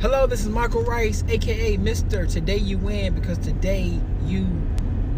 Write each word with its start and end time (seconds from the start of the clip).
Hello, 0.00 0.26
this 0.26 0.40
is 0.40 0.48
Michael 0.48 0.82
Rice, 0.82 1.22
aka 1.28 1.76
Mr. 1.76 2.26
Today 2.26 2.56
You 2.56 2.78
Win 2.78 3.14
because 3.14 3.36
today 3.36 4.00
you 4.24 4.46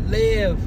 live. 0.08 0.61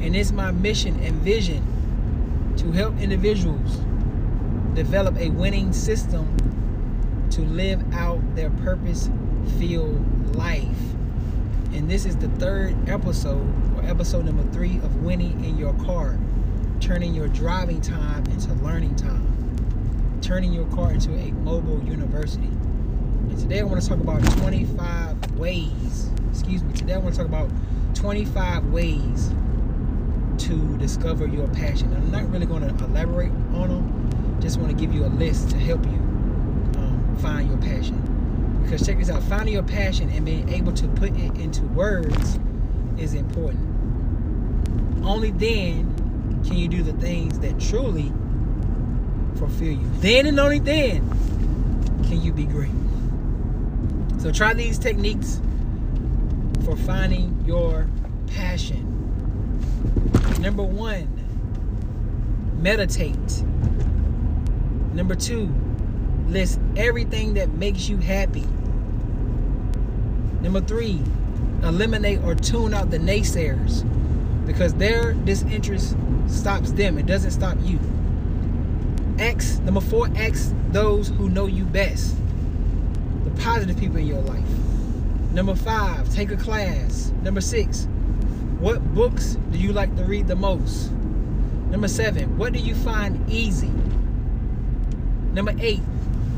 And 0.00 0.16
it's 0.16 0.32
my 0.32 0.50
mission 0.50 0.98
and 1.00 1.16
vision 1.16 2.54
to 2.56 2.72
help 2.72 2.98
individuals 2.98 3.76
develop 4.72 5.18
a 5.18 5.28
winning 5.28 5.74
system 5.74 6.38
to 7.32 7.42
live 7.42 7.84
out 7.92 8.22
their 8.34 8.48
purpose 8.48 9.10
filled 9.58 10.34
life. 10.34 10.64
And 11.74 11.90
this 11.90 12.06
is 12.06 12.16
the 12.16 12.28
third 12.38 12.88
episode, 12.88 13.46
or 13.76 13.84
episode 13.84 14.24
number 14.24 14.50
three 14.54 14.78
of 14.78 15.02
Winning 15.02 15.44
in 15.44 15.58
Your 15.58 15.74
Car, 15.74 16.18
turning 16.80 17.12
your 17.14 17.28
driving 17.28 17.82
time 17.82 18.24
into 18.28 18.54
learning 18.54 18.96
time 18.96 19.33
turning 20.24 20.54
your 20.54 20.64
car 20.68 20.90
into 20.90 21.14
a 21.14 21.30
mobile 21.32 21.82
university. 21.84 22.46
And 22.46 23.38
today 23.38 23.60
I 23.60 23.62
want 23.64 23.82
to 23.82 23.86
talk 23.86 24.00
about 24.00 24.22
25 24.38 25.32
ways, 25.38 26.08
excuse 26.30 26.64
me, 26.64 26.72
today 26.72 26.94
I 26.94 26.96
want 26.96 27.14
to 27.14 27.18
talk 27.18 27.28
about 27.28 27.50
25 27.92 28.64
ways 28.68 29.28
to 30.38 30.78
discover 30.78 31.26
your 31.26 31.46
passion. 31.48 31.92
I'm 31.92 32.10
not 32.10 32.30
really 32.30 32.46
going 32.46 32.62
to 32.62 32.84
elaborate 32.84 33.32
on 33.52 33.68
them, 33.68 34.40
just 34.40 34.58
want 34.58 34.70
to 34.70 34.76
give 34.76 34.94
you 34.94 35.04
a 35.04 35.12
list 35.12 35.50
to 35.50 35.58
help 35.58 35.84
you 35.84 35.92
um, 35.92 37.18
find 37.20 37.50
your 37.50 37.58
passion. 37.58 38.00
Because 38.62 38.86
check 38.86 38.96
this 38.96 39.10
out 39.10 39.22
finding 39.24 39.52
your 39.52 39.62
passion 39.62 40.08
and 40.08 40.24
being 40.24 40.48
able 40.48 40.72
to 40.72 40.88
put 40.88 41.10
it 41.10 41.36
into 41.36 41.62
words 41.64 42.38
is 42.96 43.12
important. 43.12 43.60
Only 45.04 45.32
then 45.32 46.42
can 46.46 46.56
you 46.56 46.66
do 46.66 46.82
the 46.82 46.94
things 46.94 47.38
that 47.40 47.60
truly 47.60 48.10
fulfill 49.36 49.72
you. 49.72 49.90
Then 49.98 50.26
and 50.26 50.38
only 50.38 50.58
then 50.58 51.08
can 52.04 52.20
you 52.20 52.32
be 52.32 52.44
great. 52.44 52.70
So 54.20 54.32
try 54.32 54.54
these 54.54 54.78
techniques 54.78 55.40
for 56.64 56.76
finding 56.76 57.44
your 57.46 57.86
passion. 58.28 58.90
Number 60.40 60.62
one, 60.62 61.08
meditate. 62.58 63.42
Number 64.94 65.14
two, 65.14 65.52
list 66.28 66.58
everything 66.76 67.34
that 67.34 67.50
makes 67.50 67.88
you 67.88 67.98
happy. 67.98 68.46
Number 70.40 70.60
three, 70.60 71.00
eliminate 71.62 72.22
or 72.22 72.34
tune 72.34 72.74
out 72.74 72.90
the 72.90 72.98
naysayers 72.98 73.84
because 74.46 74.74
their 74.74 75.14
disinterest 75.14 75.96
stops 76.26 76.72
them, 76.72 76.98
it 76.98 77.06
doesn't 77.06 77.30
stop 77.30 77.56
you. 77.62 77.78
X, 79.18 79.58
number 79.60 79.80
four, 79.80 80.08
X 80.16 80.52
those 80.70 81.08
who 81.08 81.28
know 81.28 81.46
you 81.46 81.64
best. 81.64 82.16
The 83.24 83.30
positive 83.42 83.78
people 83.78 83.98
in 83.98 84.06
your 84.06 84.20
life. 84.22 84.44
Number 85.32 85.54
five, 85.54 86.12
take 86.12 86.30
a 86.30 86.36
class. 86.36 87.12
Number 87.22 87.40
six, 87.40 87.86
what 88.58 88.82
books 88.94 89.36
do 89.50 89.58
you 89.58 89.72
like 89.72 89.94
to 89.96 90.04
read 90.04 90.28
the 90.28 90.36
most? 90.36 90.90
Number 91.70 91.88
seven, 91.88 92.38
what 92.38 92.52
do 92.52 92.58
you 92.58 92.74
find 92.74 93.28
easy? 93.30 93.70
Number 95.32 95.54
eight, 95.58 95.82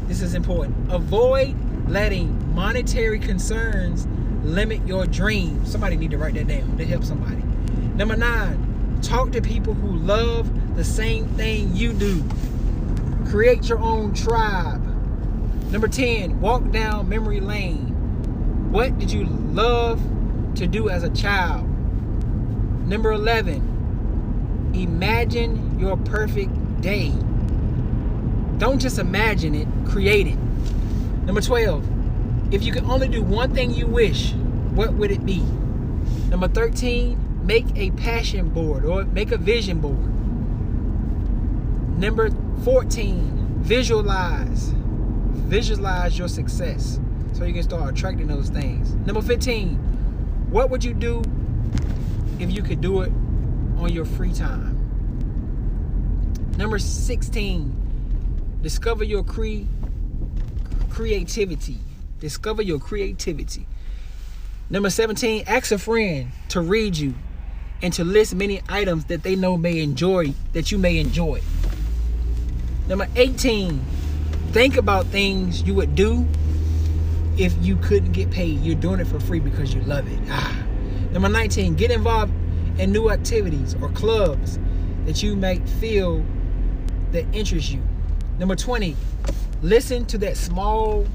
this 0.07 0.23
is 0.23 0.35
important. 0.35 0.91
Avoid 0.91 1.55
letting 1.89 2.55
monetary 2.55 3.19
concerns 3.19 4.07
limit 4.43 4.87
your 4.87 5.07
dreams. 5.07 5.71
Somebody 5.71 5.97
need 5.97 6.11
to 6.13 6.19
write 6.19 6.35
that 6.35 6.47
down 6.47 6.77
to 6.79 6.87
help 6.87 7.05
somebody. 7.05 7.43
Number 7.97 8.17
nine, 8.17 8.99
talk 9.03 9.33
to 9.33 9.43
people 9.43 9.75
who 9.75 9.97
love 9.99 10.75
the 10.77 10.85
same 10.85 11.27
thing 11.31 11.75
you 11.77 11.93
do. 11.93 12.25
Create 13.29 13.69
your 13.69 13.81
own 13.81 14.15
tribe. 14.15 14.85
Number 15.73 15.89
10, 15.89 16.41
walk 16.41 16.71
down 16.71 17.09
memory 17.09 17.41
lane. 17.41 17.89
What 18.71 18.97
did 18.99 19.11
you 19.11 19.25
love 19.25 20.01
to 20.55 20.67
do 20.69 20.89
as 20.89 21.03
a 21.03 21.11
child? 21.11 21.69
Number 22.87 23.11
11, 23.11 24.73
imagine 24.75 25.79
your 25.79 25.97
perfect 25.97 26.81
day. 26.81 27.13
Don't 28.59 28.79
just 28.79 29.01
imagine 29.01 29.57
it, 29.57 29.67
create 29.87 30.29
it. 30.29 30.39
Number 31.25 31.41
12, 31.41 32.55
if 32.55 32.63
you 32.63 32.73
could 32.73 32.85
only 32.85 33.09
do 33.09 33.25
one 33.25 33.53
thing 33.53 33.75
you 33.75 33.89
wish, 33.89 34.35
what 34.73 34.95
would 34.95 35.11
it 35.11 35.27
be? 35.27 35.41
Number 36.29 36.47
13, 36.47 37.45
make 37.45 37.67
a 37.75 37.91
passion 37.91 38.51
board 38.51 38.85
or 38.85 39.05
make 39.05 39.33
a 39.33 39.37
vision 39.37 39.81
board. 39.81 40.16
Number 41.97 42.31
14, 42.63 43.61
visualize. 43.61 44.73
Visualize 45.49 46.19
your 46.19 46.29
success 46.29 47.01
so 47.33 47.45
you 47.45 47.55
can 47.55 47.63
start 47.63 47.91
attracting 47.91 48.27
those 48.27 48.51
things. 48.51 48.95
Number 49.07 49.23
15, 49.23 49.77
what 50.51 50.69
would 50.71 50.85
you 50.85 50.93
do 50.93 51.23
if 52.39 52.51
you 52.51 52.63
could 52.63 52.83
do 52.83 53.01
it 53.01 53.11
on 53.79 53.93
your 53.93 54.05
free 54.05 54.33
time? 54.33 54.75
Number 56.59 56.79
16, 56.79 58.59
discover 58.63 59.05
your 59.05 59.23
cre- 59.25 59.65
creativity. 60.91 61.79
Discover 62.21 62.63
your 62.63 62.79
creativity. 62.79 63.67
Number 64.69 64.91
17, 64.91 65.45
ask 65.47 65.73
a 65.73 65.79
friend 65.79 66.31
to 66.49 66.61
read 66.61 66.97
you 66.97 67.15
and 67.83 67.93
to 67.95 68.05
list 68.05 68.35
many 68.35 68.63
items 68.69 69.05
that 69.07 69.23
they 69.23 69.37
know 69.37 69.57
may 69.57 69.81
enjoy 69.81 70.35
that 70.53 70.73
you 70.73 70.79
may 70.79 70.99
enjoy. 70.99 71.41
Number 72.89 73.09
18, 73.17 73.81
think 74.53 74.77
about 74.77 75.07
things 75.07 75.63
you 75.63 75.75
would 75.75 75.95
do 75.95 76.27
if 77.37 77.55
you 77.61 77.77
couldn't 77.77 78.13
get 78.13 78.31
paid. 78.31 78.61
You're 78.61 78.77
doing 78.77 79.01
it 79.01 79.07
for 79.07 79.19
free 79.19 79.41
because 79.41 79.75
you 79.75 79.81
love 79.83 80.07
it. 80.11 80.19
Ah. 80.31 80.63
Number 81.11 81.29
19, 81.29 81.75
get 81.75 81.91
involved 81.91 82.33
in 82.79 82.93
new 82.93 83.11
activities 83.11 83.75
or 83.81 83.89
clubs 83.91 84.59
that 85.05 85.23
you 85.23 85.35
might 85.35 85.69
feel 85.69 86.25
that 87.13 87.25
interest 87.33 87.73
you. 87.73 87.83
Number 88.39 88.55
20, 88.55 88.95
listen 89.63 90.05
to 90.07 90.19
that 90.19 90.37
small 90.37 91.07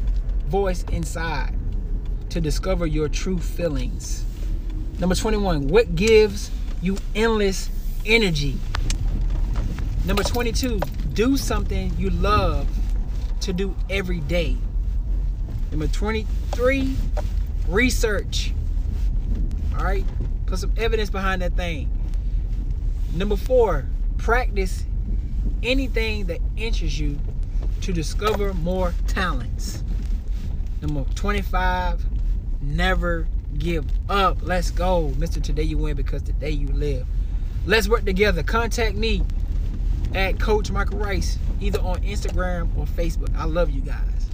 voice 0.47 0.83
inside 0.91 1.53
to 2.29 2.41
discover 2.41 2.85
your 2.85 3.07
true 3.07 3.37
feelings. 3.37 4.25
Number 4.99 5.15
21, 5.15 5.67
what 5.67 5.95
gives 5.95 6.51
you 6.81 6.97
endless 7.15 7.69
energy? 8.05 8.57
Number 10.05 10.23
22, 10.23 10.79
do 11.13 11.37
something 11.37 11.93
you 11.97 12.09
love 12.09 12.67
to 13.41 13.53
do 13.53 13.75
every 13.89 14.19
day. 14.21 14.55
Number 15.71 15.87
23, 15.87 16.95
research. 17.67 18.53
All 19.77 19.83
right, 19.83 20.05
put 20.45 20.59
some 20.59 20.73
evidence 20.77 21.09
behind 21.09 21.41
that 21.41 21.53
thing. 21.53 21.89
Number 23.13 23.35
four, 23.35 23.85
practice 24.17 24.85
anything 25.63 26.25
that 26.27 26.39
interests 26.55 26.99
you 26.99 27.19
to 27.81 27.91
discover 27.91 28.53
more 28.53 28.93
talents. 29.07 29.83
Number 30.81 31.03
25, 31.15 32.05
never 32.61 33.27
give 33.57 33.85
up. 34.09 34.37
Let's 34.41 34.71
go. 34.71 35.13
Mr. 35.17 35.41
Today 35.41 35.63
You 35.63 35.77
Win 35.77 35.95
because 35.95 36.21
today 36.21 36.51
you 36.51 36.67
live. 36.67 37.05
Let's 37.65 37.87
work 37.87 38.05
together. 38.05 38.43
Contact 38.43 38.95
me 38.95 39.23
at 40.13 40.39
Coach 40.39 40.71
Michael 40.71 40.99
Rice, 40.99 41.37
either 41.59 41.79
on 41.79 42.01
Instagram 42.01 42.75
or 42.77 42.85
Facebook. 42.85 43.35
I 43.35 43.45
love 43.45 43.69
you 43.69 43.81
guys. 43.81 44.29